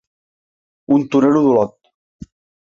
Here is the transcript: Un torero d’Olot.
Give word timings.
Un 0.97 1.05
torero 1.15 1.45
d’Olot. 1.49 1.79